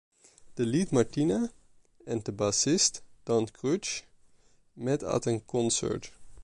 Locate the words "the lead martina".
0.55-1.51